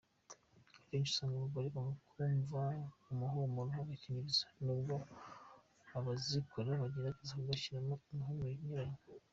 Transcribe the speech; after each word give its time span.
Akenshi 0.77 1.09
usanga 1.11 1.35
abagore 1.37 1.67
banga 1.75 1.97
kumva 3.01 3.23
umuhumuro 3.25 3.67
w’agakingirizo 3.77 4.45
nubwo 4.63 4.95
abazikora 5.97 6.69
bagerageza 6.81 7.39
bagashyiramo 7.39 7.93
imihumuro 8.13 8.51
inyuranye. 8.57 8.99